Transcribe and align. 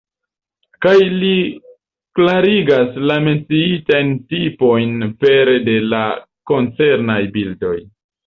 Kaj 0.83 0.93
li 1.23 1.33
klarigas 2.19 2.97
la 3.11 3.17
menciitajn 3.27 4.09
tipojn 4.33 4.97
pere 5.25 5.55
de 5.69 5.77
la 5.93 6.01
koncernaj 6.53 7.21
bildoj. 7.37 7.77